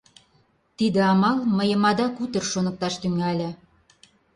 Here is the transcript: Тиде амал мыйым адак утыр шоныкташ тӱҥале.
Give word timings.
Тиде 0.77 0.99
амал 1.11 1.37
мыйым 1.57 1.81
адак 1.89 2.13
утыр 2.23 2.43
шоныкташ 2.51 2.93
тӱҥале. 3.01 3.49